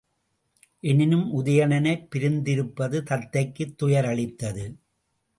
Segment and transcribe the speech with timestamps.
[0.79, 4.65] எனினும், உதயணனைப் பிரிந்திருப்பது தத்தைக்குத் துயரளித்தது.